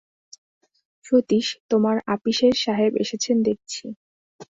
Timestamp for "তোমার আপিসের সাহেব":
1.71-2.91